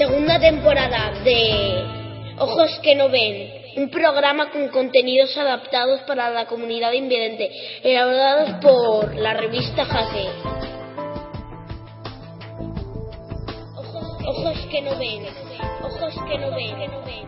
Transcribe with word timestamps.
segunda 0.00 0.40
temporada 0.40 1.12
de 1.22 1.84
Ojos 2.38 2.80
que 2.82 2.94
no 2.94 3.10
ven, 3.10 3.52
un 3.76 3.90
programa 3.90 4.50
con 4.50 4.68
contenidos 4.68 5.36
adaptados 5.36 6.00
para 6.06 6.30
la 6.30 6.46
comunidad 6.46 6.92
invidente, 6.92 7.50
elaborados 7.82 8.48
por 8.62 9.14
la 9.14 9.34
revista 9.34 9.84
Jaque. 9.84 10.26
Ojos, 13.76 14.16
ojos 14.26 14.66
que 14.70 14.80
no 14.80 14.98
ven, 14.98 15.26
ojos 15.82 16.14
que 16.26 16.38
no 16.38 16.50
ven, 16.50 16.78
que 16.78 16.88
no 16.88 17.04
ven. 17.04 17.20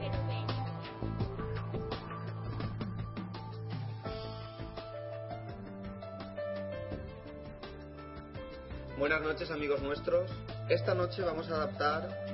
Buenas 8.98 9.20
noches 9.20 9.50
amigos 9.50 9.82
nuestros. 9.82 10.30
Esta 10.70 10.94
noche 10.94 11.20
vamos 11.20 11.50
a 11.50 11.56
adaptar 11.56 12.31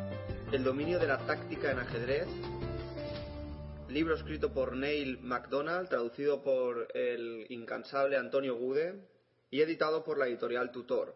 El 0.51 0.65
dominio 0.65 0.99
de 0.99 1.07
la 1.07 1.19
táctica 1.19 1.71
en 1.71 1.79
ajedrez, 1.79 2.27
libro 3.91 4.15
escrito 4.15 4.51
por 4.51 4.75
Neil 4.75 5.19
MacDonald, 5.21 5.91
traducido 5.91 6.43
por 6.43 6.89
el 6.95 7.45
incansable 7.51 8.17
Antonio 8.17 8.57
Gude 8.57 8.95
y 9.51 9.61
editado 9.61 10.05
por 10.05 10.17
la 10.17 10.27
editorial 10.27 10.73
Tutor. 10.73 11.15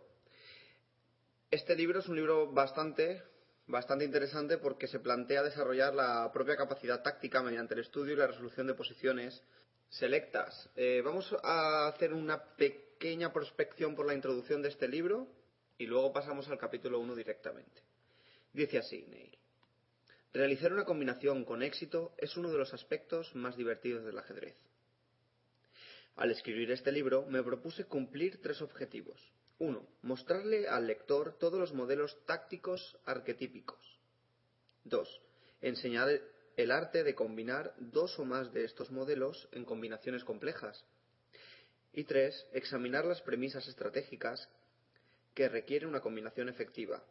Este 1.50 1.74
libro 1.74 2.00
es 2.00 2.08
un 2.08 2.16
libro 2.16 2.52
bastante, 2.52 3.22
bastante 3.66 4.04
interesante 4.04 4.58
porque 4.58 4.86
se 4.86 5.00
plantea 5.00 5.42
desarrollar 5.42 5.94
la 5.94 6.30
propia 6.30 6.56
capacidad 6.56 7.02
táctica 7.02 7.42
mediante 7.42 7.72
el 7.72 7.80
estudio 7.80 8.12
y 8.12 8.16
la 8.16 8.26
resolución 8.26 8.66
de 8.66 8.74
posiciones 8.74 9.42
selectas. 9.88 10.68
Eh, 10.76 11.00
vamos 11.02 11.34
a 11.42 11.86
hacer 11.86 12.12
una 12.12 12.38
pequeña 12.56 13.32
prospección 13.32 13.94
por 13.94 14.06
la 14.06 14.12
introducción 14.12 14.60
de 14.60 14.68
este 14.68 14.88
libro 14.88 15.26
y 15.78 15.86
luego 15.86 16.12
pasamos 16.12 16.50
al 16.50 16.58
capítulo 16.58 17.00
1 17.00 17.14
directamente. 17.14 17.91
Dice 18.52 18.78
así, 18.78 19.04
Neil. 19.08 19.38
Realizar 20.32 20.72
una 20.72 20.84
combinación 20.84 21.44
con 21.44 21.62
éxito 21.62 22.14
es 22.18 22.36
uno 22.36 22.50
de 22.50 22.58
los 22.58 22.72
aspectos 22.72 23.34
más 23.34 23.56
divertidos 23.56 24.04
del 24.04 24.18
ajedrez. 24.18 24.56
Al 26.16 26.30
escribir 26.30 26.70
este 26.70 26.92
libro 26.92 27.26
me 27.26 27.42
propuse 27.42 27.84
cumplir 27.84 28.40
tres 28.42 28.60
objetivos. 28.62 29.32
Uno, 29.58 29.86
mostrarle 30.02 30.68
al 30.68 30.86
lector 30.86 31.38
todos 31.38 31.58
los 31.58 31.72
modelos 31.72 32.18
tácticos 32.26 32.98
arquetípicos. 33.04 34.00
Dos, 34.84 35.20
enseñar 35.60 36.08
el 36.56 36.70
arte 36.70 37.04
de 37.04 37.14
combinar 37.14 37.74
dos 37.78 38.18
o 38.18 38.24
más 38.24 38.52
de 38.52 38.64
estos 38.64 38.90
modelos 38.90 39.48
en 39.52 39.64
combinaciones 39.64 40.24
complejas. 40.24 40.84
Y 41.92 42.04
tres, 42.04 42.46
examinar 42.52 43.04
las 43.04 43.20
premisas 43.22 43.66
estratégicas 43.68 44.48
que 45.34 45.48
requieren 45.48 45.88
una 45.88 46.00
combinación 46.00 46.48
efectiva, 46.48 47.02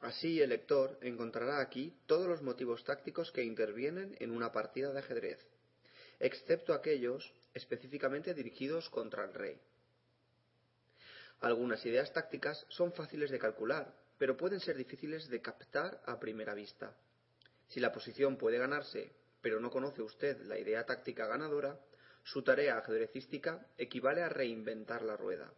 Así 0.00 0.40
el 0.40 0.50
lector 0.50 0.98
encontrará 1.00 1.60
aquí 1.60 1.96
todos 2.06 2.26
los 2.26 2.42
motivos 2.42 2.84
tácticos 2.84 3.32
que 3.32 3.42
intervienen 3.42 4.16
en 4.20 4.30
una 4.30 4.52
partida 4.52 4.92
de 4.92 4.98
ajedrez, 4.98 5.38
excepto 6.20 6.74
aquellos 6.74 7.32
específicamente 7.54 8.34
dirigidos 8.34 8.90
contra 8.90 9.24
el 9.24 9.32
rey. 9.32 9.58
Algunas 11.40 11.84
ideas 11.84 12.12
tácticas 12.12 12.64
son 12.68 12.92
fáciles 12.92 13.30
de 13.30 13.38
calcular, 13.38 13.94
pero 14.18 14.36
pueden 14.36 14.60
ser 14.60 14.76
difíciles 14.76 15.28
de 15.28 15.40
captar 15.40 16.00
a 16.06 16.18
primera 16.18 16.54
vista. 16.54 16.96
Si 17.68 17.80
la 17.80 17.92
posición 17.92 18.36
puede 18.36 18.58
ganarse, 18.58 19.12
pero 19.42 19.60
no 19.60 19.70
conoce 19.70 20.02
usted 20.02 20.40
la 20.42 20.58
idea 20.58 20.84
táctica 20.84 21.26
ganadora, 21.26 21.78
su 22.22 22.42
tarea 22.42 22.78
ajedrecística 22.78 23.66
equivale 23.76 24.22
a 24.22 24.28
reinventar 24.28 25.02
la 25.02 25.16
rueda, 25.16 25.52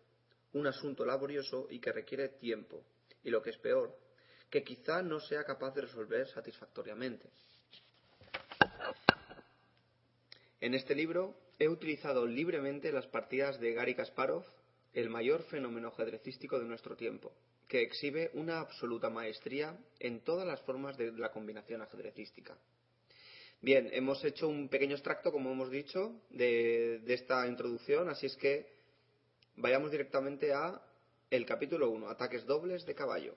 un 0.52 0.66
asunto 0.66 1.06
laborioso 1.06 1.66
y 1.70 1.80
que 1.80 1.92
requiere 1.92 2.28
tiempo, 2.28 2.84
y 3.22 3.30
lo 3.30 3.40
que 3.40 3.50
es 3.50 3.58
peor, 3.58 3.96
que 4.50 4.64
quizá 4.64 5.02
no 5.02 5.20
sea 5.20 5.44
capaz 5.44 5.74
de 5.74 5.82
resolver 5.82 6.26
satisfactoriamente. 6.28 7.28
En 10.60 10.74
este 10.74 10.94
libro 10.94 11.36
he 11.58 11.68
utilizado 11.68 12.26
libremente 12.26 12.92
las 12.92 13.06
partidas 13.06 13.60
de 13.60 13.72
Gary 13.72 13.94
Kasparov, 13.94 14.44
el 14.92 15.10
mayor 15.10 15.42
fenómeno 15.44 15.88
ajedrecístico 15.88 16.58
de 16.58 16.64
nuestro 16.64 16.96
tiempo, 16.96 17.32
que 17.68 17.82
exhibe 17.82 18.30
una 18.34 18.60
absoluta 18.60 19.10
maestría 19.10 19.76
en 20.00 20.20
todas 20.20 20.46
las 20.46 20.60
formas 20.62 20.96
de 20.96 21.12
la 21.12 21.30
combinación 21.30 21.82
ajedrecística. 21.82 22.56
Bien, 23.60 23.90
hemos 23.92 24.24
hecho 24.24 24.48
un 24.48 24.68
pequeño 24.68 24.94
extracto, 24.94 25.32
como 25.32 25.50
hemos 25.50 25.70
dicho, 25.70 26.22
de, 26.30 27.02
esta 27.08 27.46
introducción, 27.46 28.08
así 28.08 28.26
es 28.26 28.36
que 28.36 28.66
vayamos 29.56 29.90
directamente 29.90 30.52
a 30.52 30.80
el 31.30 31.44
capítulo 31.44 31.90
1, 31.90 32.08
ataques 32.08 32.46
dobles 32.46 32.86
de 32.86 32.94
caballo. 32.94 33.34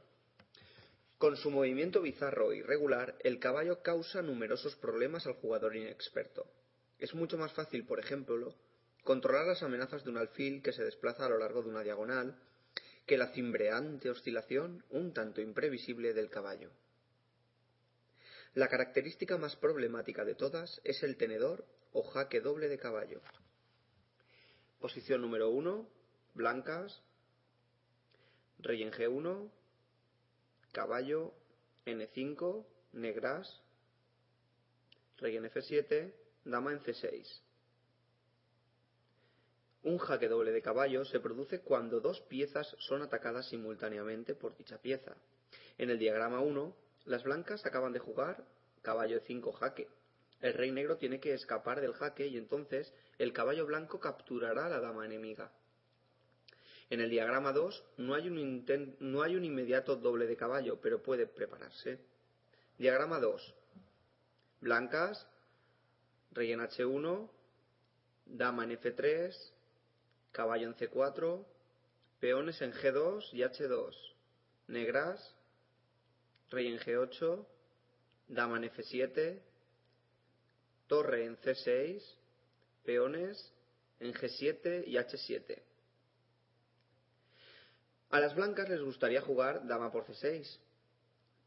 Con 1.22 1.38
su 1.38 1.52
movimiento 1.52 2.02
bizarro 2.02 2.52
e 2.52 2.58
irregular, 2.58 3.16
el 3.20 3.38
caballo 3.38 3.84
causa 3.84 4.24
numerosos 4.24 4.76
problemas 4.76 5.28
al 5.28 5.34
jugador 5.34 5.76
inexperto. 5.76 6.52
Es 6.98 7.14
mucho 7.14 7.38
más 7.38 7.54
fácil, 7.54 7.86
por 7.86 8.00
ejemplo, 8.00 8.56
controlar 9.04 9.46
las 9.46 9.62
amenazas 9.62 10.04
de 10.04 10.10
un 10.10 10.18
alfil 10.18 10.64
que 10.64 10.74
se 10.74 10.84
desplaza 10.84 11.28
a 11.28 11.30
lo 11.30 11.38
largo 11.38 11.62
de 11.62 11.70
una 11.70 11.84
diagonal 11.84 12.42
que 13.06 13.20
la 13.20 13.28
cimbreante 13.34 14.10
oscilación 14.10 14.84
un 14.90 15.14
tanto 15.14 15.42
imprevisible 15.42 16.16
del 16.16 16.32
caballo. 16.32 16.72
La 18.56 18.68
característica 18.68 19.38
más 19.38 19.56
problemática 19.56 20.26
de 20.26 20.34
todas 20.34 20.82
es 20.84 21.04
el 21.04 21.18
tenedor 21.18 21.68
o 21.94 22.02
jaque 22.02 22.42
doble 22.42 22.68
de 22.68 22.80
caballo. 22.80 23.22
Posición 24.80 25.22
número 25.22 25.52
1, 25.52 25.88
blancas, 26.34 27.04
rey 28.58 28.82
en 28.82 28.92
G1, 28.92 29.52
caballo, 30.72 31.34
n5, 31.86 32.66
negras, 32.94 33.62
rey 35.18 35.38
en 35.38 35.46
f7, 35.46 36.14
dama 36.46 36.72
en 36.72 36.80
c6. 36.80 37.42
Un 39.84 39.98
jaque 39.98 40.28
doble 40.28 40.52
de 40.52 40.62
caballo 40.62 41.06
se 41.06 41.20
produce 41.20 41.62
cuando 41.62 42.00
dos 42.00 42.22
piezas 42.22 42.76
son 42.80 43.02
atacadas 43.02 43.50
simultáneamente 43.50 44.36
por 44.36 44.56
dicha 44.56 44.78
pieza. 44.78 45.16
En 45.78 45.90
el 45.90 45.98
diagrama 45.98 46.40
1, 46.40 46.76
las 47.06 47.24
blancas 47.24 47.66
acaban 47.66 47.92
de 47.92 48.00
jugar 48.00 48.46
caballo 48.84 49.16
de 49.16 49.26
5 49.26 49.52
jaque. 49.54 49.88
El 50.40 50.54
rey 50.54 50.72
negro 50.72 50.98
tiene 50.98 51.20
que 51.20 51.34
escapar 51.34 51.82
del 51.82 51.94
jaque 51.94 52.28
y 52.28 52.38
entonces 52.38 52.94
el 53.18 53.34
caballo 53.34 53.66
blanco 53.66 54.00
capturará 54.00 54.66
a 54.66 54.70
la 54.70 54.80
dama 54.80 55.06
enemiga. 55.06 55.52
En 56.92 57.00
el 57.00 57.10
diagrama 57.10 57.54
2 57.54 57.84
no 58.00 58.16
hay, 58.16 58.28
un 58.28 58.66
no 59.00 59.26
inmediato 59.26 59.96
doble 59.96 60.28
de 60.28 60.36
caballo, 60.36 60.82
pero 60.82 61.02
puede 61.02 61.26
prepararse. 61.26 62.00
Diagrama 62.78 63.18
2. 63.18 63.56
Blancas, 64.60 65.26
rey 66.34 66.52
en 66.52 66.60
H1, 66.60 67.30
dama 68.26 68.66
en 68.66 68.72
F3, 68.72 69.34
caballo 70.34 70.68
en 70.68 70.76
C4, 70.76 71.46
peones 72.20 72.62
en 72.62 72.74
G2 72.74 73.26
y 73.32 73.40
H2, 73.40 73.96
negras, 74.68 75.34
rey 76.50 76.68
en 76.68 76.78
G8, 76.78 77.46
dama 78.28 78.58
en 78.58 78.64
F7, 78.64 79.40
torre 80.88 81.24
en 81.24 81.38
C6, 81.38 82.04
peones 82.84 83.54
en 84.02 84.14
G7 84.14 84.84
y 84.88 84.96
H7. 84.98 85.71
A 88.12 88.20
las 88.20 88.36
blancas 88.36 88.68
les 88.68 88.82
gustaría 88.82 89.22
jugar 89.22 89.66
dama 89.68 89.90
por 89.90 90.06
c6, 90.06 90.60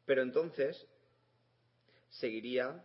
pero 0.07 0.23
entonces 0.23 0.87
seguiría 2.09 2.83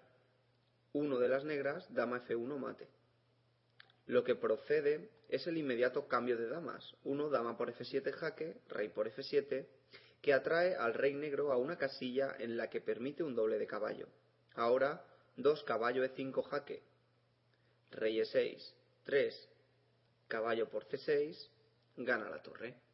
uno 0.92 1.18
de 1.18 1.30
las 1.30 1.46
negras, 1.46 1.88
dama 1.94 2.22
f1 2.26 2.58
mate. 2.58 2.90
Lo 4.06 4.26
que 4.26 4.36
procede 4.36 5.10
es 5.30 5.48
el 5.48 5.58
inmediato 5.58 6.10
cambio 6.10 6.36
de 6.36 6.50
damas, 6.50 6.94
uno 7.06 7.30
dama 7.30 7.56
por 7.56 7.74
f7 7.74 8.12
jaque, 8.12 8.58
rey 8.68 8.90
por 8.90 9.08
f7, 9.08 9.66
que 10.22 10.34
atrae 10.34 10.76
al 10.76 10.94
rey 10.94 11.14
negro 11.14 11.54
a 11.54 11.58
una 11.58 11.78
casilla 11.78 12.36
en 12.38 12.58
la 12.58 12.70
que 12.70 12.82
permite 12.82 13.24
un 13.24 13.34
doble 13.34 13.60
de 13.60 13.68
caballo. 13.68 14.10
Ahora, 14.56 15.06
dos 15.38 15.64
caballo 15.64 16.04
e5 16.04 16.44
jaque, 16.50 16.84
rey 17.92 18.18
e6, 18.18 18.74
3, 19.06 19.50
caballo 20.28 20.68
por 20.68 20.86
c6, 20.86 21.48
gana 21.96 22.30
la 22.30 22.44
torre. 22.44 22.89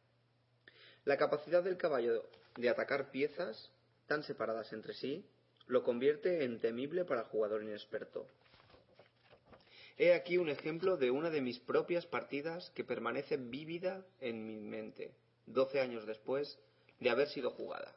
La 1.06 1.16
capacidad 1.16 1.62
del 1.62 1.76
caballo 1.76 2.24
de 2.56 2.68
atacar 2.68 3.12
piezas 3.12 3.70
tan 4.08 4.24
separadas 4.24 4.72
entre 4.72 4.92
sí 4.92 5.24
lo 5.68 5.84
convierte 5.84 6.42
en 6.42 6.58
temible 6.58 7.04
para 7.04 7.20
el 7.20 7.28
jugador 7.28 7.62
inexperto. 7.62 8.26
He 9.98 10.14
aquí 10.14 10.36
un 10.36 10.48
ejemplo 10.48 10.96
de 10.96 11.12
una 11.12 11.30
de 11.30 11.40
mis 11.40 11.60
propias 11.60 12.06
partidas 12.06 12.70
que 12.74 12.82
permanece 12.82 13.36
vívida 13.36 14.04
en 14.20 14.46
mi 14.48 14.58
mente, 14.58 15.12
doce 15.46 15.80
años 15.80 16.06
después 16.06 16.58
de 16.98 17.08
haber 17.08 17.28
sido 17.28 17.52
jugada. 17.52 17.94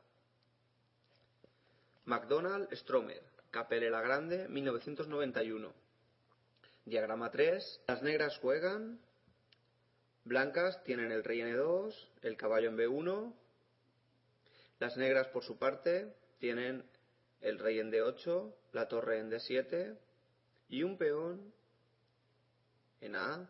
McDonald 2.05 2.71
Stromer, 2.75 3.23
la 3.51 4.01
Grande, 4.01 4.47
1991. 4.47 5.73
Diagrama 6.85 7.31
3. 7.31 7.81
Las 7.87 8.03
negras 8.03 8.37
juegan 8.37 8.99
Blancas 10.23 10.83
tienen 10.83 11.11
el 11.11 11.23
rey 11.23 11.41
en 11.41 11.55
E2, 11.55 11.95
el 12.21 12.37
caballo 12.37 12.69
en 12.69 12.77
B1. 12.77 13.33
Las 14.79 14.97
negras, 14.97 15.27
por 15.27 15.43
su 15.43 15.57
parte, 15.57 16.13
tienen 16.39 16.83
el 17.41 17.59
rey 17.59 17.79
en 17.79 17.91
D8, 17.91 18.53
la 18.73 18.87
torre 18.87 19.19
en 19.19 19.31
D7 19.31 19.97
y 20.69 20.83
un 20.83 20.97
peón 20.97 21.53
en 23.01 23.13
A4. 23.13 23.47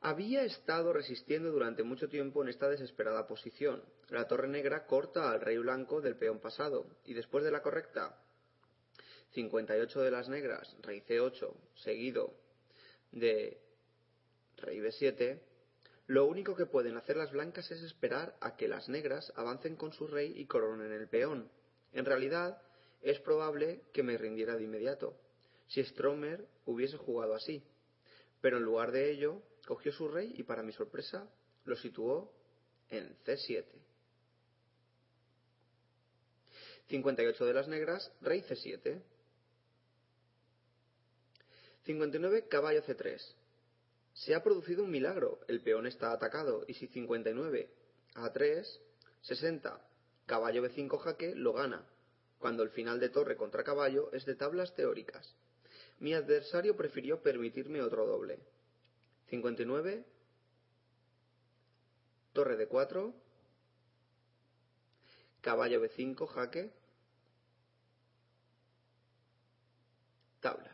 Había 0.00 0.42
estado 0.42 0.92
resistiendo 0.92 1.52
durante 1.52 1.84
mucho 1.84 2.08
tiempo 2.08 2.42
en 2.42 2.48
esta 2.48 2.68
desesperada 2.68 3.26
posición. 3.28 3.84
La 4.08 4.26
torre 4.26 4.48
negra 4.48 4.86
corta 4.86 5.30
al 5.30 5.40
rey 5.40 5.58
blanco 5.58 6.00
del 6.00 6.16
peón 6.16 6.40
pasado 6.40 6.86
y 7.04 7.14
después 7.14 7.44
de 7.44 7.52
la 7.52 7.62
correcta 7.62 8.18
58 9.30 10.00
de 10.00 10.10
las 10.10 10.28
negras, 10.28 10.76
rey 10.82 11.02
C8, 11.02 11.54
seguido 11.76 12.41
de 13.12 13.60
rey 14.56 14.80
B7, 14.80 15.40
lo 16.06 16.26
único 16.26 16.56
que 16.56 16.66
pueden 16.66 16.96
hacer 16.96 17.16
las 17.16 17.30
blancas 17.30 17.70
es 17.70 17.82
esperar 17.82 18.36
a 18.40 18.56
que 18.56 18.68
las 18.68 18.88
negras 18.88 19.32
avancen 19.36 19.76
con 19.76 19.92
su 19.92 20.06
rey 20.06 20.32
y 20.36 20.46
coronen 20.46 20.92
el 20.92 21.08
peón. 21.08 21.50
En 21.92 22.04
realidad, 22.04 22.60
es 23.02 23.18
probable 23.20 23.82
que 23.92 24.02
me 24.02 24.18
rindiera 24.18 24.56
de 24.56 24.64
inmediato, 24.64 25.16
si 25.68 25.82
Stromer 25.84 26.46
hubiese 26.66 26.96
jugado 26.96 27.34
así. 27.34 27.62
Pero 28.40 28.58
en 28.58 28.64
lugar 28.64 28.92
de 28.92 29.10
ello, 29.10 29.42
cogió 29.66 29.92
su 29.92 30.08
rey 30.08 30.34
y, 30.36 30.42
para 30.42 30.62
mi 30.62 30.72
sorpresa, 30.72 31.28
lo 31.64 31.76
situó 31.76 32.32
en 32.90 33.16
C7. 33.24 33.64
58 36.88 37.46
de 37.46 37.54
las 37.54 37.68
negras, 37.68 38.12
rey 38.20 38.42
C7. 38.42 39.00
59, 41.84 42.48
caballo 42.48 42.82
C3. 42.82 43.20
Se 44.14 44.34
ha 44.34 44.42
producido 44.42 44.84
un 44.84 44.90
milagro, 44.90 45.40
el 45.48 45.60
peón 45.60 45.86
está 45.86 46.12
atacado, 46.12 46.64
y 46.68 46.74
si 46.74 46.86
59 46.86 47.70
A3, 48.14 48.78
60, 49.22 49.80
caballo 50.26 50.62
B5 50.62 50.98
jaque, 50.98 51.34
lo 51.34 51.52
gana, 51.54 51.84
cuando 52.38 52.62
el 52.62 52.70
final 52.70 53.00
de 53.00 53.08
torre 53.08 53.36
contra 53.36 53.64
caballo 53.64 54.12
es 54.12 54.24
de 54.26 54.34
tablas 54.34 54.74
teóricas. 54.74 55.34
Mi 55.98 56.14
adversario 56.14 56.76
prefirió 56.76 57.22
permitirme 57.22 57.80
otro 57.80 58.06
doble. 58.06 58.38
59, 59.30 60.04
torre 62.32 62.56
de 62.56 62.66
4, 62.66 63.14
caballo 65.40 65.82
B5 65.82 66.26
jaque, 66.26 66.72
tablas. 70.40 70.71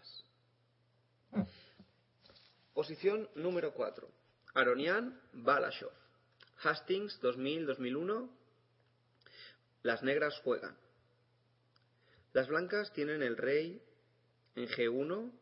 Posición 2.78 3.28
número 3.34 3.74
4. 3.74 4.08
Aronian 4.54 5.20
Balashov. 5.32 5.90
Hastings 6.62 7.20
2000-2001. 7.20 8.30
Las 9.82 10.04
negras 10.04 10.38
juegan. 10.44 10.78
Las 12.32 12.46
blancas 12.46 12.92
tienen 12.92 13.24
el 13.24 13.36
rey 13.36 13.82
en 14.54 14.68
G1, 14.68 15.32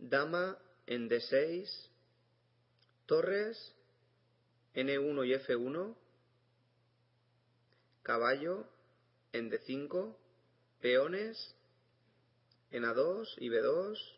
dama 0.00 0.58
en 0.86 1.08
D6, 1.08 1.88
torres 3.06 3.76
N1 4.74 5.24
y 5.24 5.34
F1, 5.34 5.96
caballo 8.02 8.66
en 9.30 9.52
D5, 9.52 10.16
peones 10.80 11.54
en 12.72 12.82
A2 12.82 13.34
y 13.36 13.50
B2, 13.50 14.17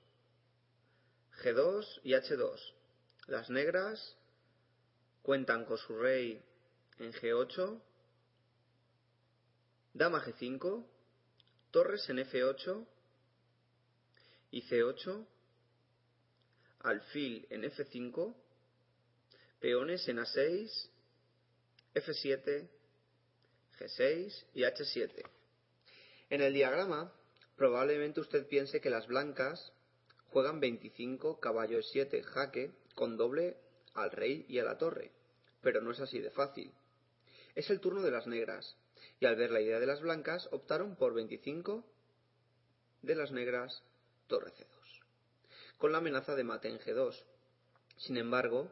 G2 1.42 2.00
y 2.04 2.12
H2. 2.12 2.58
Las 3.28 3.48
negras 3.50 4.16
cuentan 5.22 5.64
con 5.64 5.78
su 5.78 5.96
rey 5.96 6.42
en 6.98 7.12
G8, 7.12 7.80
dama 9.94 10.22
G5, 10.24 10.84
torres 11.70 12.08
en 12.10 12.18
F8 12.18 12.86
y 14.50 14.62
C8, 14.62 15.26
alfil 16.80 17.46
en 17.50 17.62
F5, 17.62 18.34
peones 19.60 20.08
en 20.08 20.18
A6, 20.18 20.88
F7, 21.94 22.68
G6 23.78 24.44
y 24.54 24.62
H7. 24.62 25.22
En 26.28 26.42
el 26.42 26.52
diagrama, 26.52 27.12
probablemente 27.56 28.20
usted 28.20 28.46
piense 28.46 28.80
que 28.80 28.90
las 28.90 29.06
blancas 29.06 29.72
juegan 30.30 30.60
25 30.60 31.40
caballo 31.40 31.78
E7 31.78 32.22
jaque 32.22 32.70
con 32.94 33.16
doble 33.16 33.56
al 33.94 34.10
rey 34.10 34.46
y 34.48 34.58
a 34.58 34.64
la 34.64 34.78
torre, 34.78 35.10
pero 35.60 35.80
no 35.80 35.90
es 35.90 36.00
así 36.00 36.20
de 36.20 36.30
fácil. 36.30 36.72
Es 37.54 37.70
el 37.70 37.80
turno 37.80 38.02
de 38.02 38.10
las 38.10 38.26
negras, 38.26 38.76
y 39.18 39.26
al 39.26 39.36
ver 39.36 39.50
la 39.50 39.60
idea 39.60 39.80
de 39.80 39.86
las 39.86 40.00
blancas 40.00 40.48
optaron 40.52 40.96
por 40.96 41.14
25 41.14 41.84
de 43.02 43.14
las 43.14 43.32
negras 43.32 43.82
torre 44.28 44.52
C2, 44.52 45.02
con 45.78 45.92
la 45.92 45.98
amenaza 45.98 46.34
de 46.34 46.44
mate 46.44 46.68
en 46.68 46.78
G2. 46.78 47.24
Sin 47.96 48.16
embargo, 48.16 48.70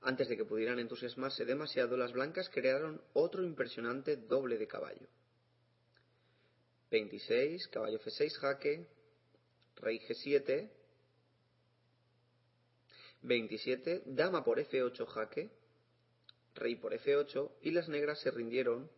antes 0.00 0.28
de 0.28 0.36
que 0.36 0.44
pudieran 0.44 0.80
entusiasmarse 0.80 1.44
demasiado, 1.44 1.96
las 1.96 2.12
blancas 2.12 2.48
crearon 2.48 3.00
otro 3.12 3.44
impresionante 3.44 4.16
doble 4.16 4.58
de 4.58 4.66
caballo. 4.66 5.06
26, 6.90 7.68
caballo 7.68 8.00
F6 8.00 8.36
jaque, 8.38 8.86
rey 9.76 9.98
G7, 10.00 10.70
27, 13.22 14.02
dama 14.06 14.44
por 14.44 14.58
F8 14.58 15.06
jaque, 15.06 15.50
rey 16.54 16.76
por 16.76 16.92
F8 16.92 17.50
y 17.62 17.70
las 17.70 17.88
negras 17.88 18.20
se 18.20 18.30
rindieron 18.30 18.90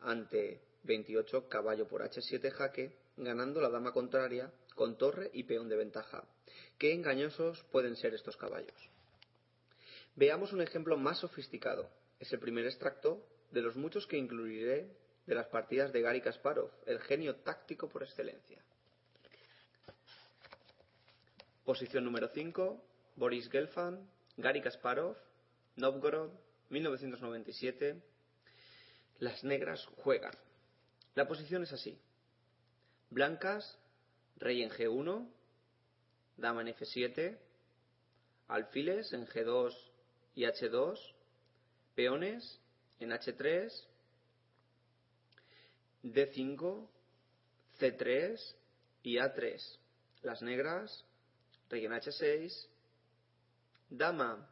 ante 0.00 0.60
28 0.84 1.48
caballo 1.48 1.88
por 1.88 2.02
H7 2.02 2.50
jaque, 2.50 2.96
ganando 3.16 3.60
la 3.60 3.70
dama 3.70 3.92
contraria 3.92 4.52
con 4.74 4.96
torre 4.96 5.30
y 5.32 5.44
peón 5.44 5.68
de 5.68 5.76
ventaja. 5.76 6.24
Qué 6.78 6.92
engañosos 6.92 7.62
pueden 7.70 7.96
ser 7.96 8.14
estos 8.14 8.36
caballos. 8.36 8.90
Veamos 10.16 10.52
un 10.52 10.60
ejemplo 10.60 10.96
más 10.96 11.18
sofisticado. 11.18 11.88
Es 12.20 12.32
el 12.32 12.40
primer 12.40 12.66
extracto 12.66 13.24
de 13.50 13.62
los 13.62 13.76
muchos 13.76 14.06
que 14.06 14.18
incluiré 14.18 14.88
de 15.26 15.34
las 15.34 15.46
partidas 15.46 15.92
de 15.92 16.02
Gary 16.02 16.20
Kasparov, 16.20 16.70
el 16.86 17.00
genio 17.00 17.36
táctico 17.36 17.88
por 17.88 18.02
excelencia. 18.02 18.62
Posición 21.64 22.04
número 22.04 22.28
5, 22.28 22.82
Boris 23.14 23.48
Gelfand, 23.48 24.04
Gary 24.36 24.60
Kasparov, 24.60 25.16
Novgorod, 25.76 26.30
1997. 26.70 28.02
Las 29.20 29.44
negras 29.44 29.86
juegan. 29.98 30.32
La 31.14 31.28
posición 31.28 31.62
es 31.62 31.72
así. 31.72 31.96
Blancas, 33.10 33.78
rey 34.38 34.62
en 34.62 34.70
G1, 34.70 35.28
dama 36.36 36.62
en 36.62 36.68
F7, 36.68 37.38
alfiles 38.48 39.12
en 39.12 39.26
G2 39.26 39.72
y 40.34 40.42
H2, 40.44 40.98
peones 41.94 42.58
en 42.98 43.10
H3, 43.10 43.70
D5, 46.02 46.88
C3 47.78 48.54
y 49.04 49.16
A3. 49.16 49.78
Las 50.22 50.42
negras, 50.42 51.04
rey 51.72 51.86
en 51.86 51.92
H6, 51.92 52.68
dama 53.88 54.46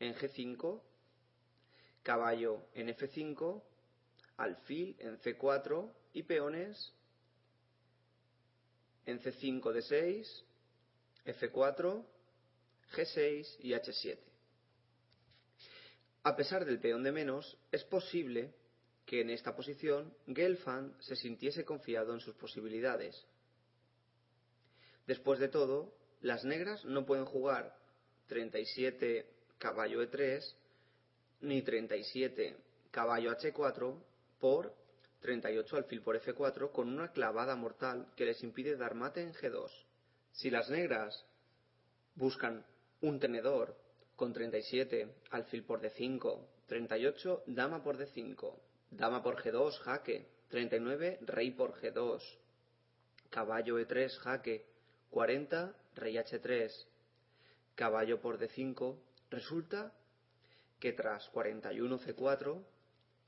en 0.00 0.12
G5, 0.14 0.82
caballo 2.02 2.66
en 2.74 2.88
F5, 2.88 3.62
alfil 4.36 4.96
en 4.98 5.18
C4 5.20 5.92
y 6.14 6.24
peones 6.24 6.92
en 9.06 9.20
C5 9.20 9.62
D6, 9.62 10.42
F4, 11.26 12.04
G6 12.92 13.56
y 13.60 13.70
H7. 13.70 14.18
A 16.24 16.36
pesar 16.36 16.64
del 16.64 16.80
peón 16.80 17.04
de 17.04 17.12
menos, 17.12 17.56
es 17.70 17.84
posible 17.84 18.52
que 19.06 19.20
en 19.20 19.30
esta 19.30 19.54
posición 19.54 20.12
Gelfand 20.26 21.00
se 21.00 21.14
sintiese 21.14 21.64
confiado 21.64 22.12
en 22.14 22.20
sus 22.20 22.34
posibilidades. 22.34 23.24
Después 25.06 25.40
de 25.40 25.48
todo, 25.48 25.99
las 26.20 26.44
negras 26.44 26.84
no 26.84 27.06
pueden 27.06 27.24
jugar 27.24 27.76
37 28.28 29.26
caballo 29.58 30.02
E3 30.02 30.54
ni 31.40 31.62
37 31.62 32.56
caballo 32.90 33.32
H4 33.32 33.94
por 34.38 34.74
38 35.20 35.76
alfil 35.76 36.02
por 36.02 36.20
F4 36.20 36.72
con 36.72 36.88
una 36.88 37.12
clavada 37.12 37.56
mortal 37.56 38.06
que 38.16 38.24
les 38.24 38.42
impide 38.42 38.76
dar 38.76 38.94
mate 38.94 39.22
en 39.22 39.34
G2. 39.34 39.70
Si 40.32 40.50
las 40.50 40.70
negras 40.70 41.24
buscan 42.14 42.64
un 43.02 43.18
tenedor 43.20 43.76
con 44.16 44.32
37 44.32 45.08
alfil 45.30 45.64
por 45.64 45.80
D5, 45.80 46.46
38 46.66 47.44
dama 47.46 47.82
por 47.82 47.98
D5, 47.98 48.54
dama 48.90 49.22
por 49.22 49.42
G2 49.42 49.78
jaque, 49.78 50.26
39 50.48 51.18
rey 51.22 51.50
por 51.52 51.74
G2, 51.80 52.22
caballo 53.30 53.78
E3 53.78 54.10
jaque, 54.18 54.66
40 55.10 55.74
rey 55.96 56.16
H3, 56.16 56.86
caballo 57.74 58.20
por 58.20 58.38
D5, 58.38 58.96
resulta 59.30 59.92
que 60.78 60.92
tras 60.92 61.28
41 61.28 61.98
C4 61.98 62.64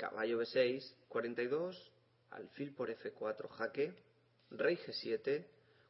caballo 0.03 0.41
B6, 0.41 0.95
42, 1.09 1.93
alfil 2.31 2.75
por 2.75 2.91
F4, 2.91 3.49
jaque, 3.51 3.95
rey 4.51 4.77
G7, 4.77 5.45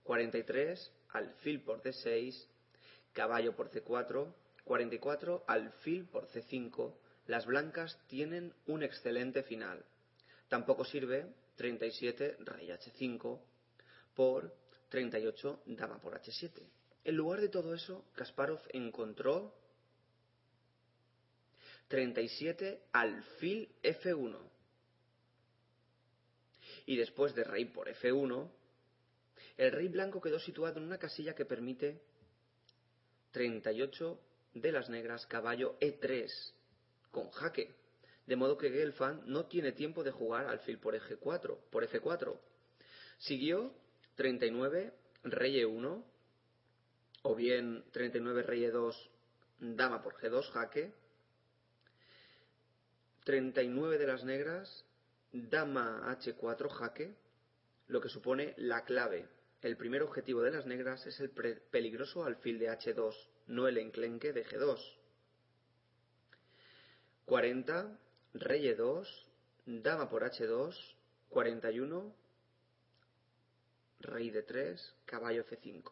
43, 0.05 0.93
alfil 1.11 1.63
por 1.63 1.83
D6, 1.83 2.47
caballo 3.15 3.57
por 3.57 3.71
C4, 3.71 4.35
44, 4.65 5.45
alfil 5.47 6.05
por 6.07 6.27
C5. 6.29 6.95
Las 7.27 7.47
blancas 7.47 7.99
tienen 8.09 8.53
un 8.67 8.83
excelente 8.83 9.43
final. 9.43 9.83
Tampoco 10.49 10.85
sirve 10.85 11.27
37, 11.57 12.37
rey 12.41 12.69
H5, 12.69 13.41
por 14.15 14.55
38, 14.93 15.63
dama 15.69 15.99
por 15.99 16.13
H7. 16.21 16.53
En 17.05 17.17
lugar 17.17 17.41
de 17.41 17.49
todo 17.49 17.73
eso, 17.73 18.05
Kasparov 18.15 18.61
encontró 18.75 19.55
37, 21.89 22.83
alfil 22.93 23.71
F1. 23.83 24.39
Y 26.85 26.97
después 26.97 27.35
de 27.35 27.43
rey 27.43 27.65
por 27.65 27.89
F1, 27.89 28.51
el 29.57 29.73
rey 29.73 29.89
blanco 29.89 30.21
quedó 30.21 30.39
situado 30.39 30.79
en 30.79 30.85
una 30.85 30.99
casilla 30.99 31.35
que 31.35 31.47
permite 31.47 32.03
38 33.31 34.21
de 34.53 34.73
las 34.73 34.91
negras, 34.91 35.25
caballo 35.25 35.79
E3, 35.81 36.31
con 37.11 37.31
jaque. 37.31 37.75
De 38.27 38.37
modo 38.37 38.59
que 38.59 38.69
Gelfand 38.69 39.25
no 39.25 39.47
tiene 39.47 39.73
tiempo 39.73 40.05
de 40.05 40.11
jugar 40.11 40.49
alfil 40.49 40.79
por 40.79 40.95
G4, 40.95 41.59
por 41.71 41.83
F4. 41.89 42.39
Siguió 43.17 43.73
39, 44.23 44.93
rey 45.25 45.64
E1, 45.64 46.05
o 47.23 47.35
bien 47.35 47.83
39, 47.91 48.45
rey 48.45 48.62
E2, 48.62 48.95
dama 49.59 50.00
por 50.00 50.14
G2, 50.14 50.49
jaque. 50.52 50.93
39 53.25 53.99
de 53.99 54.07
las 54.07 54.23
negras, 54.23 54.85
dama 55.33 56.05
H4, 56.07 56.69
jaque, 56.71 57.17
lo 57.88 58.00
que 58.00 58.09
supone 58.09 58.55
la 58.59 58.85
clave. 58.85 59.26
El 59.61 59.76
primer 59.76 60.02
objetivo 60.02 60.41
de 60.43 60.52
las 60.52 60.67
negras 60.67 61.05
es 61.05 61.19
el 61.19 61.31
peligroso 61.31 62.25
alfil 62.25 62.61
de 62.61 62.71
H2, 62.71 63.17
no 63.49 63.67
el 63.67 63.76
enclenque 63.76 64.33
de 64.33 64.45
G2. 64.45 64.79
40, 67.25 67.99
rey 68.35 68.67
E2, 68.67 69.05
dama 69.67 70.09
por 70.09 70.23
H2, 70.23 70.76
41, 71.29 72.22
rey 74.03 74.31
de 74.31 74.43
3, 74.43 74.95
caballo 75.05 75.45
F5. 75.45 75.91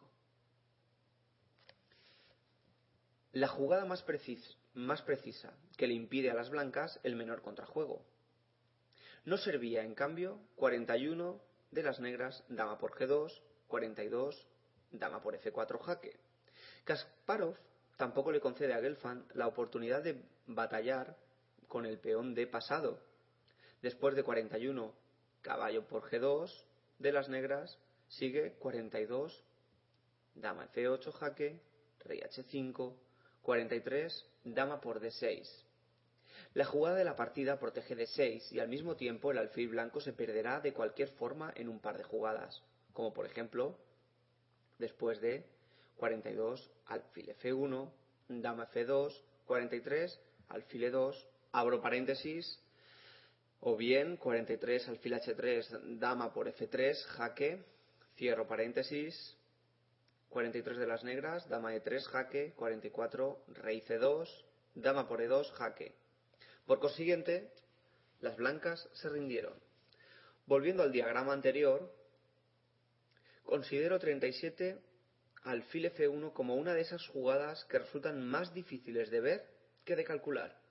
La 3.33 3.47
jugada 3.47 3.85
más, 3.85 4.05
más, 4.73 5.01
precisa 5.03 5.53
que 5.77 5.87
le 5.87 5.93
impide 5.93 6.29
a 6.29 6.33
las 6.33 6.49
blancas 6.49 6.99
el 7.03 7.15
menor 7.15 7.41
contrajuego. 7.41 8.03
No 9.23 9.37
servía, 9.37 9.83
en 9.83 9.95
cambio, 9.95 10.39
41 10.55 11.41
de 11.71 11.83
las 11.83 11.99
negras, 11.99 12.43
dama 12.49 12.77
por 12.77 12.91
G2, 12.91 13.41
42, 13.67 14.47
dama 14.91 15.21
por 15.21 15.39
F4 15.39 15.79
jaque. 15.79 16.19
Kasparov 16.83 17.55
tampoco 17.95 18.31
le 18.31 18.41
concede 18.41 18.73
a 18.73 18.81
Gelfand 18.81 19.31
la 19.33 19.47
oportunidad 19.47 20.03
de 20.03 20.21
batallar 20.47 21.15
con 21.67 21.85
el 21.85 21.99
peón 21.99 22.33
de 22.33 22.47
pasado. 22.47 22.99
Después 23.81 24.15
de 24.15 24.23
41, 24.23 24.93
caballo 25.41 25.87
por 25.87 26.09
G2 26.09 26.51
de 26.99 27.11
las 27.13 27.29
negras, 27.29 27.79
sigue 28.11 28.53
42, 28.59 29.43
dama 30.35 30.67
F8 30.73 31.11
jaque, 31.13 31.59
rey 31.99 32.19
H5, 32.19 32.93
43, 33.41 34.25
dama 34.43 34.81
por 34.81 35.01
D6. 35.01 35.47
La 36.53 36.65
jugada 36.65 36.97
de 36.97 37.05
la 37.05 37.15
partida 37.15 37.57
protege 37.59 37.95
D6 37.95 38.51
y 38.51 38.59
al 38.59 38.67
mismo 38.67 38.95
tiempo 38.95 39.31
el 39.31 39.37
alfil 39.37 39.69
blanco 39.69 40.01
se 40.01 40.11
perderá 40.11 40.59
de 40.59 40.73
cualquier 40.73 41.09
forma 41.09 41.53
en 41.55 41.69
un 41.69 41.79
par 41.79 41.97
de 41.97 42.03
jugadas, 42.03 42.61
como 42.93 43.13
por 43.13 43.25
ejemplo 43.25 43.77
después 44.77 45.21
de 45.21 45.45
42, 45.95 46.69
alfil 46.87 47.33
F1, 47.41 47.91
dama 48.27 48.69
F2, 48.69 49.21
43, 49.45 50.19
alfil 50.49 50.83
E2, 50.83 51.15
abro 51.53 51.81
paréntesis, 51.81 52.59
o 53.61 53.77
bien 53.77 54.17
43, 54.17 54.89
alfil 54.89 55.13
H3, 55.13 55.97
dama 55.99 56.33
por 56.33 56.47
F3, 56.47 56.95
jaque, 57.05 57.63
Cierro 58.21 58.45
paréntesis. 58.45 59.35
43 60.29 60.77
de 60.77 60.85
las 60.85 61.03
negras, 61.03 61.49
dama 61.49 61.73
E3, 61.73 62.03
jaque. 62.03 62.53
44, 62.55 63.45
rey 63.47 63.81
C2, 63.81 64.29
dama 64.75 65.07
por 65.07 65.21
E2, 65.21 65.51
jaque. 65.53 65.95
Por 66.67 66.79
consiguiente, 66.79 67.49
las 68.19 68.37
blancas 68.37 68.87
se 68.93 69.09
rindieron. 69.09 69.55
Volviendo 70.45 70.83
al 70.83 70.91
diagrama 70.91 71.33
anterior, 71.33 71.91
considero 73.43 73.97
37 73.97 74.79
alfil 75.41 75.91
F1 75.91 76.31
como 76.33 76.53
una 76.53 76.75
de 76.75 76.81
esas 76.81 77.07
jugadas 77.07 77.65
que 77.65 77.79
resultan 77.79 78.23
más 78.23 78.53
difíciles 78.53 79.09
de 79.09 79.19
ver 79.19 79.47
que 79.83 79.95
de 79.95 80.03
calcular. 80.03 80.61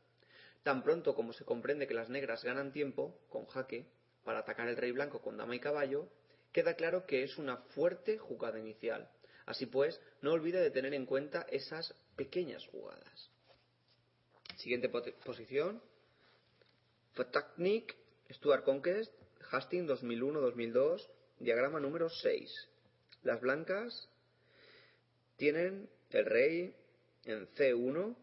Tan 0.63 0.85
pronto 0.85 1.17
como 1.17 1.33
se 1.33 1.45
comprende 1.45 1.89
que 1.89 1.95
las 1.95 2.11
negras 2.11 2.45
ganan 2.45 2.71
tiempo, 2.71 3.19
con 3.29 3.47
jaque, 3.47 3.91
para 4.23 4.39
atacar 4.39 4.69
el 4.69 4.77
rey 4.77 4.93
blanco 4.93 5.21
con 5.21 5.37
dama 5.37 5.57
y 5.57 5.59
caballo, 5.59 6.09
queda 6.53 6.75
claro 6.75 7.07
que 7.07 7.23
es 7.23 7.39
una 7.39 7.57
fuerte 7.57 8.19
jugada 8.19 8.59
inicial. 8.59 9.09
Así 9.47 9.67
pues, 9.67 10.01
no 10.23 10.33
olvide 10.33 10.61
de 10.61 10.71
tener 10.71 10.95
en 10.95 11.07
cuenta 11.07 11.47
esas 11.51 11.95
pequeñas 12.17 12.67
jugadas. 12.67 13.31
Siguiente 14.57 14.89
posición. 14.89 15.83
Technique, 17.33 17.95
Stuart 18.31 18.65
Conquest, 18.65 19.13
Hastings 19.51 19.89
2001-2002, 19.91 21.07
diagrama 21.39 21.81
número 21.81 22.09
6. 22.09 22.69
Las 23.25 23.41
blancas 23.41 24.09
tienen 25.37 25.89
el 26.11 26.25
rey 26.25 26.75
en 27.25 27.47
C1, 27.55 28.17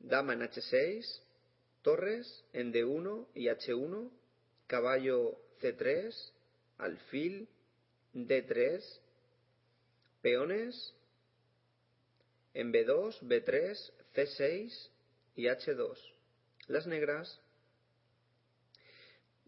dama 0.00 0.34
en 0.34 0.40
H6, 0.40 1.20
torres 1.82 2.44
en 2.52 2.72
D1 2.72 3.26
y 3.34 3.46
H1, 3.46 4.10
caballo 4.66 5.38
C3, 5.60 6.32
alfil, 6.82 7.48
D3, 8.14 8.82
peones 10.20 10.94
en 12.54 12.72
B2, 12.72 13.20
B3, 13.22 13.92
C6 14.14 14.90
y 15.36 15.44
H2. 15.44 15.96
Las 16.66 16.86
negras, 16.86 17.40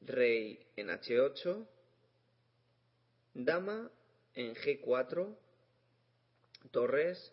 rey 0.01 0.65
en 0.77 0.89
H8, 0.89 1.67
dama 3.35 3.91
en 4.35 4.55
G4, 4.55 5.37
torres 6.71 7.33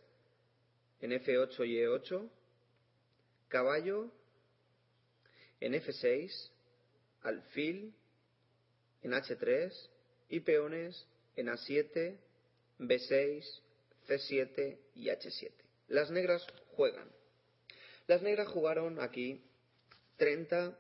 en 1.00 1.12
F8 1.12 1.68
y 1.68 1.78
E8, 1.78 2.30
caballo 3.48 4.12
en 5.60 5.74
F6, 5.74 6.50
alfil 7.22 7.94
en 9.04 9.12
H3 9.12 9.72
y 10.30 10.40
peones 10.42 11.06
en 11.36 11.48
A7, 11.48 12.18
B6, 12.80 13.62
C7 14.08 14.78
y 14.96 15.08
H7. 15.08 15.52
Las 15.88 16.12
negras 16.12 16.46
juegan. 16.76 17.10
Las 18.08 18.22
negras 18.22 18.48
jugaron 18.48 19.00
aquí 19.00 19.42
30 20.18 20.78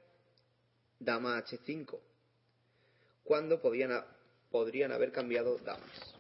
dama 0.99 1.43
H5, 1.43 1.99
cuando 3.23 3.61
podían, 3.61 4.05
podrían 4.51 4.91
haber 4.91 5.11
cambiado 5.11 5.57
damas. 5.59 6.15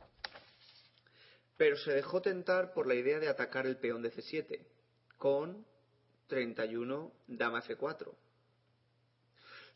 Pero 1.57 1.77
se 1.77 1.91
dejó 1.91 2.21
tentar 2.21 2.73
por 2.73 2.87
la 2.87 2.95
idea 2.95 3.19
de 3.19 3.27
atacar 3.27 3.67
el 3.67 3.77
peón 3.77 4.01
de 4.01 4.11
C7, 4.11 4.59
con 5.17 5.65
31 6.27 7.11
dama 7.27 7.61
F4 7.61 8.11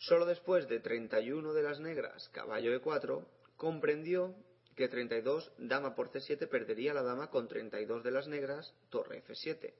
Solo 0.07 0.27
después 0.27 0.67
de 0.67 0.79
31 0.79 1.53
de 1.53 1.63
las 1.63 1.79
negras, 1.79 2.29
caballo 2.29 2.79
E4, 2.79 3.25
comprendió 3.57 4.35
que 4.75 4.87
32 4.87 5.51
dama 5.57 5.95
por 5.95 6.11
C7 6.11 6.47
perdería 6.47 6.93
la 6.93 7.01
dama 7.01 7.31
con 7.31 7.47
32 7.47 8.03
de 8.03 8.11
las 8.11 8.27
negras, 8.27 8.75
torre 8.91 9.23
F7. 9.23 9.73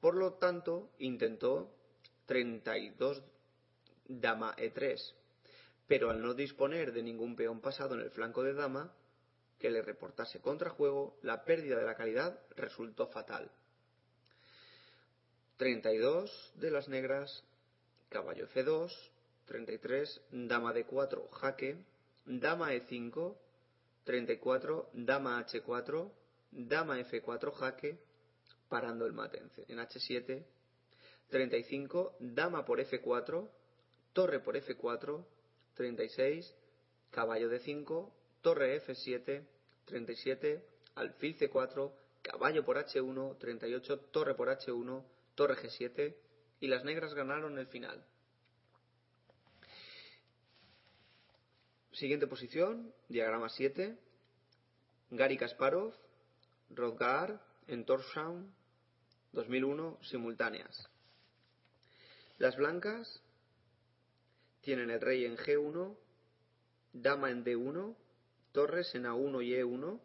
Por 0.00 0.14
lo 0.14 0.34
tanto, 0.34 0.88
intentó 0.98 1.74
32 2.26 3.24
dama 4.06 4.54
E3, 4.54 5.14
pero 5.88 6.10
al 6.10 6.22
no 6.22 6.34
disponer 6.34 6.92
de 6.92 7.02
ningún 7.02 7.34
peón 7.34 7.60
pasado 7.60 7.96
en 7.96 8.02
el 8.02 8.12
flanco 8.12 8.44
de 8.44 8.54
dama 8.54 8.94
que 9.58 9.68
le 9.68 9.82
reportase 9.82 10.40
contrajuego, 10.40 11.18
la 11.22 11.44
pérdida 11.44 11.76
de 11.76 11.86
la 11.86 11.96
calidad 11.96 12.38
resultó 12.54 13.08
fatal. 13.08 13.50
32 15.56 16.52
de 16.54 16.70
las 16.70 16.88
negras, 16.88 17.42
caballo 18.10 18.46
F2, 18.46 19.10
33, 19.46 20.20
dama 20.30 20.72
D4, 20.72 21.30
jaque, 21.30 21.76
dama 22.24 22.72
E5, 22.72 23.36
34, 24.04 24.90
dama 24.92 25.44
H4, 25.44 26.10
dama 26.50 26.98
F4, 26.98 27.52
jaque, 27.52 27.98
parando 28.68 29.06
el 29.06 29.12
mate 29.12 29.42
en 29.68 29.78
H7, 29.78 30.44
35, 31.28 32.16
dama 32.20 32.64
por 32.64 32.80
F4, 32.80 33.48
torre 34.12 34.40
por 34.40 34.56
F4, 34.56 35.24
36, 35.74 36.54
caballo 37.10 37.50
D5, 37.50 38.12
torre 38.40 38.80
F7, 38.80 39.44
37, 39.84 40.64
alfil 40.94 41.36
C4, 41.38 41.92
caballo 42.22 42.64
por 42.64 42.76
H1, 42.76 43.38
38, 43.38 43.98
torre 44.10 44.34
por 44.34 44.48
H1, 44.48 45.04
torre 45.34 45.56
G7 45.56 46.14
y 46.60 46.68
las 46.68 46.84
negras 46.84 47.14
ganaron 47.14 47.58
el 47.58 47.66
final. 47.66 48.04
Siguiente 51.94 52.26
posición, 52.26 52.92
diagrama 53.08 53.48
7. 53.48 53.96
Gary 55.10 55.38
Kasparov, 55.38 55.94
Rodgar, 56.70 57.40
en 57.68 57.84
Torshavn, 57.84 58.52
2001, 59.30 60.00
simultáneas. 60.02 60.90
Las 62.38 62.56
blancas 62.56 63.22
tienen 64.62 64.90
el 64.90 65.00
rey 65.00 65.24
en 65.24 65.36
G1, 65.36 65.96
dama 66.94 67.30
en 67.30 67.44
D1, 67.44 67.94
torres 68.50 68.92
en 68.96 69.04
A1 69.04 69.44
y 69.44 69.52
E1, 69.52 70.00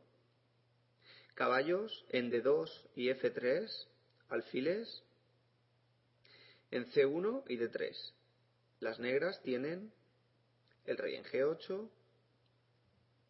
caballos 1.34 2.06
en 2.10 2.32
D2 2.32 2.70
y 2.94 3.10
F3, 3.10 3.68
alfiles 4.30 5.04
en 6.70 6.86
C1 6.86 7.46
y 7.48 7.58
D3. 7.58 8.14
Las 8.80 9.00
negras 9.00 9.42
tienen 9.42 9.92
el 10.86 10.98
rey 10.98 11.16
en 11.16 11.24
G8, 11.24 11.90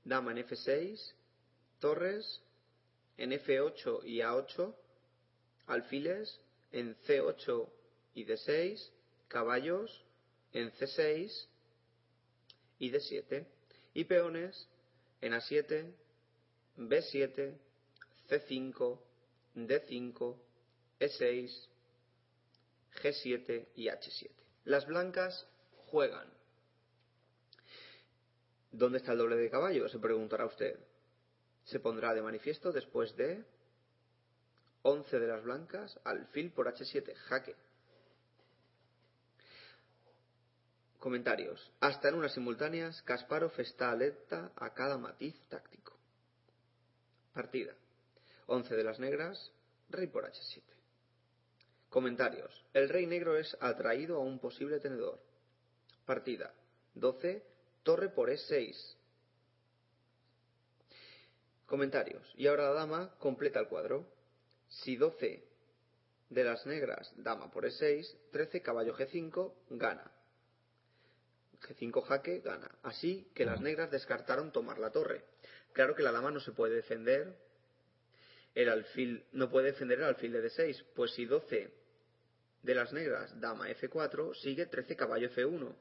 dama 0.03 0.31
en 0.31 0.37
F6, 0.39 1.13
torres 1.79 2.41
en 3.17 3.31
F8 3.31 4.01
y 4.05 4.19
A8, 4.19 4.75
alfiles 5.67 6.39
en 6.71 6.95
C8 7.03 7.69
y 8.15 8.25
D6, 8.25 8.91
caballos 9.27 10.05
en 10.53 10.71
C6 10.71 11.47
y 12.79 12.91
D7, 12.91 13.45
y 13.93 14.03
peones 14.05 14.67
en 15.21 15.33
A7, 15.33 15.93
B7, 16.77 17.57
C5, 18.29 18.99
D5, 19.55 20.37
E6, 20.99 21.67
G7 23.01 23.67
y 23.75 23.87
H7. 23.87 24.29
Las 24.65 24.85
blancas 24.85 25.47
juegan 25.87 26.38
¿Dónde 28.71 28.99
está 28.99 29.13
el 29.13 29.17
doble 29.17 29.35
de 29.35 29.49
caballo? 29.49 29.89
Se 29.89 29.99
preguntará 29.99 30.45
usted. 30.45 30.79
Se 31.63 31.79
pondrá 31.79 32.13
de 32.13 32.21
manifiesto 32.21 32.71
después 32.71 33.15
de 33.15 33.43
11 34.83 35.19
de 35.19 35.27
las 35.27 35.43
blancas, 35.43 35.99
alfil 36.03 36.51
por 36.51 36.67
H7, 36.67 37.13
jaque. 37.15 37.55
Comentarios. 40.99 41.71
Hasta 41.79 42.09
en 42.09 42.15
unas 42.15 42.33
simultáneas, 42.33 43.01
Kasparov 43.03 43.53
está 43.57 43.91
alerta 43.91 44.51
a 44.55 44.73
cada 44.73 44.97
matiz 44.97 45.35
táctico. 45.47 45.97
Partida. 47.33 47.73
11 48.47 48.75
de 48.75 48.83
las 48.83 48.99
negras, 48.99 49.51
rey 49.89 50.07
por 50.07 50.25
H7. 50.25 50.61
Comentarios. 51.89 52.65
El 52.73 52.89
rey 52.89 53.05
negro 53.05 53.37
es 53.37 53.55
atraído 53.59 54.17
a 54.17 54.19
un 54.19 54.39
posible 54.39 54.79
tenedor. 54.79 55.19
Partida. 56.05 56.53
12 56.95 57.43
torre 57.89 58.09
por 58.09 58.29
E6. 58.29 58.75
Comentarios. 61.65 62.21
Y 62.35 62.45
ahora 62.45 62.65
la 62.65 62.73
dama 62.73 63.15
completa 63.17 63.59
el 63.59 63.67
cuadro. 63.67 64.05
Si 64.67 64.95
12 64.95 65.43
de 66.29 66.43
las 66.43 66.67
negras, 66.67 67.11
dama 67.17 67.49
por 67.49 67.65
E6, 67.65 68.15
13 68.29 68.61
caballo 68.61 68.95
G5, 68.95 69.53
gana. 69.71 70.11
G5 71.61 72.03
jaque, 72.03 72.41
gana. 72.41 72.69
Así 72.83 73.31
que 73.33 73.43
las 73.43 73.59
negras 73.59 73.89
descartaron 73.89 74.51
tomar 74.51 74.77
la 74.77 74.91
torre. 74.91 75.23
Claro 75.73 75.95
que 75.95 76.03
la 76.03 76.11
dama 76.11 76.29
no 76.29 76.41
se 76.41 76.51
puede 76.51 76.75
defender 76.75 77.39
el 78.53 78.69
alfil, 78.69 79.25
no 79.31 79.49
puede 79.49 79.71
defender 79.71 79.97
el 79.97 80.05
alfil 80.05 80.31
de 80.31 80.47
D6, 80.47 80.85
pues 80.93 81.11
si 81.15 81.25
12 81.25 81.73
de 82.63 82.75
las 82.75 82.91
negras, 82.91 83.39
dama 83.39 83.69
F4, 83.69 84.35
sigue 84.35 84.65
13 84.65 84.95
caballo 84.95 85.29
F1, 85.29 85.75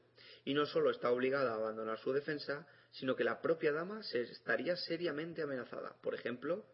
y 0.45 0.53
no 0.53 0.65
solo 0.65 0.91
está 0.91 1.11
obligada 1.11 1.51
a 1.51 1.55
abandonar 1.55 1.99
su 1.99 2.13
defensa, 2.13 2.65
sino 2.91 3.15
que 3.15 3.23
la 3.23 3.41
propia 3.41 3.71
dama 3.71 4.01
se 4.03 4.21
estaría 4.21 4.75
seriamente 4.75 5.41
amenazada. 5.41 5.95
Por 6.01 6.15
ejemplo, 6.15 6.65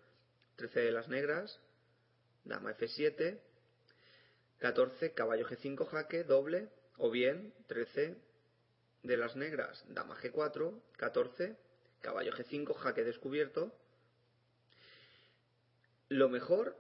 13 0.58 0.82
de 0.82 0.92
las 0.92 1.08
negras, 1.08 1.60
dama 2.44 2.76
F7, 2.78 3.40
14 4.60 5.14
caballo 5.14 5.48
G5 5.48 5.86
jaque, 5.88 6.24
doble, 6.24 6.70
o 6.98 7.10
bien 7.10 7.54
13 7.68 8.16
de 9.04 9.18
las 9.18 9.36
negras, 9.36 9.84
dama 9.90 10.16
G4, 10.18 10.82
14, 10.98 11.58
caballo 12.02 12.32
G5 12.32 12.74
jaque 12.76 13.04
descubierto. 13.04 13.74
Lo 16.08 16.30
mejor 16.30 16.78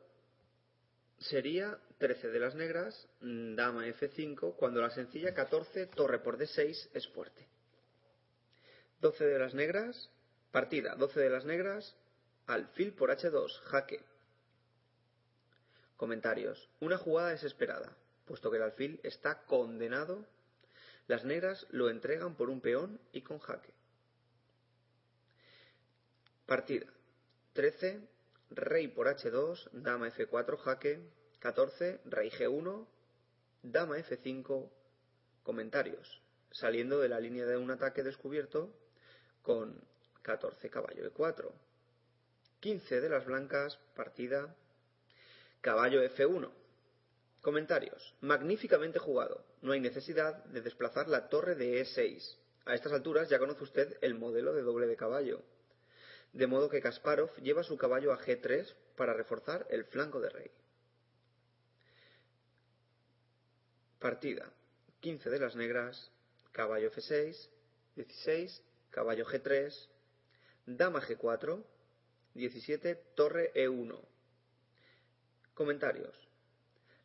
sería 1.20 1.80
13 1.98 2.30
de 2.30 2.40
las 2.40 2.56
negras, 2.56 3.08
dama 3.22 3.88
F5, 3.88 4.56
cuando 4.56 4.82
la 4.82 4.90
sencilla 4.90 5.34
14, 5.34 5.88
torre 5.88 6.20
por 6.20 6.38
D6 6.38 6.90
es 6.94 7.08
fuerte. 7.10 7.48
12 9.00 9.26
de 9.26 9.40
las 9.40 9.54
negras, 9.54 10.10
partida, 10.52 10.96
12 10.96 11.20
de 11.22 11.30
las 11.30 11.46
negras, 11.46 11.96
alfil 12.48 12.94
por 12.94 13.12
H2, 13.12 13.50
jaque. 13.62 14.04
Comentarios. 15.96 16.70
Una 16.82 16.98
jugada 16.98 17.30
desesperada, 17.30 17.96
puesto 18.26 18.52
que 18.52 18.58
el 18.58 18.64
alfil 18.64 19.00
está 19.04 19.44
condenado. 19.46 20.26
Las 21.08 21.24
negras 21.24 21.66
lo 21.70 21.90
entregan 21.90 22.36
por 22.36 22.50
un 22.50 22.60
peón 22.60 23.00
y 23.14 23.22
con 23.22 23.40
jaque. 23.40 23.74
Partida. 26.46 26.88
13, 27.54 28.02
rey 28.50 28.90
por 28.90 29.08
H2, 29.08 29.70
dama 29.72 30.10
F4, 30.10 30.58
jaque, 30.58 31.00
14, 31.46 32.02
rey 32.06 32.32
G1, 32.32 32.88
dama 33.62 34.00
F5, 34.00 34.68
comentarios, 35.44 36.20
saliendo 36.50 37.00
de 37.00 37.08
la 37.08 37.20
línea 37.20 37.46
de 37.46 37.56
un 37.56 37.70
ataque 37.70 38.02
descubierto 38.02 38.74
con 39.44 39.80
14, 40.24 40.72
caballo 40.72 41.08
E4, 41.08 41.52
15 42.62 43.00
de 43.00 43.10
las 43.10 43.26
blancas, 43.26 43.78
partida, 43.96 44.56
caballo 45.62 46.02
F1. 46.02 46.50
Comentarios. 47.42 48.16
Magníficamente 48.22 48.98
jugado. 48.98 49.46
No 49.62 49.74
hay 49.74 49.80
necesidad 49.80 50.44
de 50.46 50.62
desplazar 50.62 51.08
la 51.08 51.30
torre 51.30 51.54
de 51.54 51.80
E6. 51.80 52.38
A 52.66 52.74
estas 52.74 52.92
alturas 52.92 53.30
ya 53.30 53.38
conoce 53.38 53.66
usted 53.66 54.00
el 54.02 54.16
modelo 54.16 54.52
de 54.54 54.64
doble 54.64 54.88
de 54.88 54.96
caballo 54.96 55.44
de 56.36 56.48
modo 56.48 56.70
que 56.70 56.82
Kasparov 56.82 57.34
lleva 57.38 57.64
su 57.64 57.78
caballo 57.78 58.12
a 58.12 58.20
G3 58.20 58.74
para 58.98 59.14
reforzar 59.14 59.66
el 59.70 59.86
flanco 59.86 60.20
de 60.20 60.30
rey. 60.30 60.52
Partida. 64.00 64.52
15 65.00 65.30
de 65.30 65.40
las 65.40 65.56
negras, 65.56 66.12
caballo 66.52 66.92
F6, 66.92 67.50
16, 67.96 68.64
caballo 68.90 69.26
G3, 69.26 69.72
dama 70.66 71.02
G4, 71.02 71.64
17, 72.34 72.96
torre 73.16 73.54
E1. 73.54 74.00
Comentarios. 75.54 76.16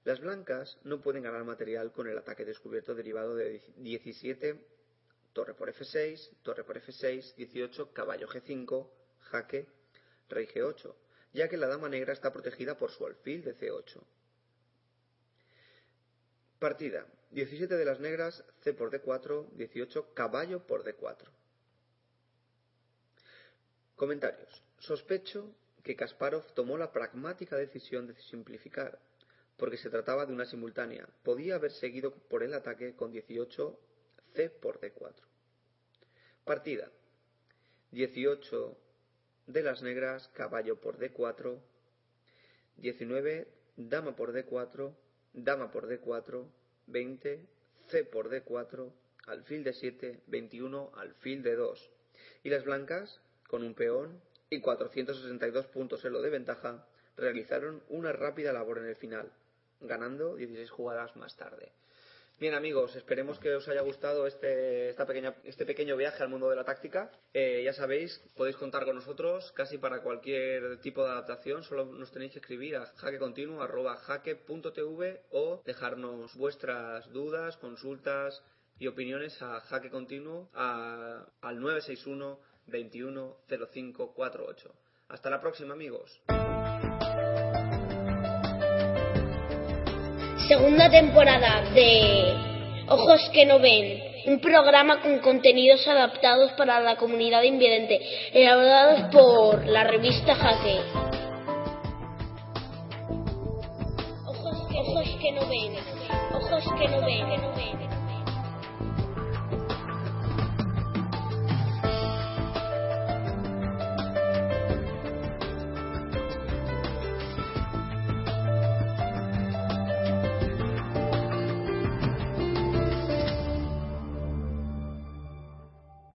Las 0.05 0.21
blancas 0.21 0.79
no 0.83 1.01
pueden 1.01 1.23
ganar 1.23 1.45
material 1.45 1.93
con 1.93 2.09
el 2.09 2.17
ataque 2.17 2.45
descubierto 2.45 2.95
derivado 2.95 3.37
de 3.37 3.63
17, 3.77 4.65
torre 5.33 5.55
por 5.55 5.73
F6, 5.73 6.31
torre 6.43 6.65
por 6.65 6.81
F6, 6.81 7.35
18, 7.35 7.93
caballo 7.93 8.27
G5, 8.29 8.89
jaque, 9.21 9.67
rey 10.29 10.47
G8, 10.47 10.95
ya 11.35 11.49
que 11.49 11.57
la 11.57 11.69
dama 11.69 11.89
negra 11.89 12.13
está 12.13 12.33
protegida 12.33 12.77
por 12.77 12.91
su 12.91 13.07
alfil 13.07 13.45
de 13.45 13.55
C8. 13.55 14.03
Partida. 16.61 17.07
17 17.31 17.75
de 17.75 17.85
las 17.87 18.01
negras, 18.01 18.45
C 18.61 18.75
por 18.75 18.91
D4, 18.91 19.49
18, 19.53 20.13
caballo 20.13 20.67
por 20.67 20.85
D4. 20.85 21.27
Comentarios. 23.97 24.63
Sospecho 24.79 25.55
que 25.83 25.97
Kasparov 25.97 26.53
tomó 26.53 26.77
la 26.77 26.93
pragmática 26.93 27.57
decisión 27.57 28.07
de 28.07 28.15
simplificar, 28.15 28.99
porque 29.57 29.79
se 29.79 29.89
trataba 29.89 30.27
de 30.27 30.35
una 30.35 30.45
simultánea. 30.45 31.09
Podía 31.23 31.55
haber 31.55 31.73
seguido 31.73 32.15
por 32.29 32.43
el 32.43 32.53
ataque 32.53 32.95
con 32.95 33.11
18, 33.11 33.81
C 34.35 34.51
por 34.51 34.81
D4. 34.81 35.15
Partida. 36.45 36.91
18 37.93 38.77
de 39.47 39.63
las 39.63 39.81
negras, 39.81 40.29
caballo 40.35 40.79
por 40.79 40.99
D4, 40.99 41.59
19, 42.77 43.49
dama 43.77 44.15
por 44.15 44.35
D4, 44.35 44.95
dama 45.33 45.71
por 45.71 45.89
D4, 45.89 46.45
20, 46.87 47.47
C 47.89 48.05
por 48.05 48.31
D4, 48.31 48.93
alfil 49.27 49.65
de 49.65 49.73
7, 49.73 50.21
21, 50.27 50.93
alfil 50.97 51.43
de 51.43 51.57
2. 51.57 51.91
Y 52.43 52.51
las 52.51 52.65
blancas, 52.65 53.21
con 53.47 53.63
un 53.63 53.75
peón 53.75 54.21
y 54.49 54.61
462 54.61 55.67
puntos 55.67 56.05
en 56.05 56.13
lo 56.13 56.23
de 56.23 56.31
ventaja, 56.31 56.87
realizaron 57.17 57.83
una 57.89 58.13
rápida 58.13 58.53
labor 58.53 58.79
en 58.79 58.87
el 58.87 58.97
final, 58.97 59.31
ganando 59.81 60.37
16 60.37 60.71
jugadas 60.71 61.17
más 61.17 61.37
tarde. 61.37 61.73
Bien 62.41 62.55
amigos, 62.55 62.97
esperemos 62.97 63.39
que 63.39 63.55
os 63.55 63.69
haya 63.69 63.83
gustado 63.83 64.27
este, 64.27 64.89
esta 64.89 65.05
pequeña, 65.05 65.35
este 65.45 65.67
pequeño 65.67 65.95
viaje 65.95 66.23
al 66.23 66.31
mundo 66.31 66.49
de 66.49 66.57
la 66.57 66.65
táctica. 66.65 67.13
Eh, 67.35 67.61
ya 67.63 67.75
sabéis, 67.75 68.19
podéis 68.35 68.57
contar 68.57 68.87
con 68.87 68.97
nosotros 68.97 69.53
casi 69.53 69.77
para 69.77 70.01
cualquier 70.01 70.81
tipo 70.81 71.05
de 71.05 71.11
adaptación. 71.11 71.63
Solo 71.65 71.85
nos 71.85 72.11
tenéis 72.11 72.33
que 72.33 72.39
escribir 72.39 72.77
a 72.77 72.87
jaquecontinuo.jaque.tv 72.87 75.21
o 75.33 75.61
dejarnos 75.67 76.35
vuestras 76.35 77.13
dudas, 77.13 77.59
consultas 77.59 78.43
y 78.79 78.87
opiniones 78.87 79.43
a 79.43 79.61
jaque 79.61 79.91
continuo 79.91 80.49
al 80.55 81.61
961 81.61 82.41
21 82.69 83.37
0548. 83.49 84.75
Hasta 85.09 85.29
la 85.29 85.43
próxima 85.43 85.75
amigos. 85.75 86.23
Segunda 90.51 90.91
temporada 90.91 91.63
de 91.71 92.35
Ojos 92.89 93.31
que 93.33 93.47
no 93.47 93.61
ven, 93.61 94.03
un 94.27 94.41
programa 94.41 95.01
con 95.01 95.21
contenidos 95.21 95.87
adaptados 95.87 96.51
para 96.55 96.81
la 96.81 96.97
comunidad 96.97 97.45
invidente, 97.45 98.01
elaborados 98.33 99.03
por 99.13 99.65
la 99.65 99.85
revista 99.85 100.35
Jaque. 100.35 100.81
Ojos 104.27 104.67
no 105.33 105.47
ven, 105.47 105.77
ojos 106.35 106.65
que 106.81 106.89
no 106.89 107.01
ven. 107.07 108.00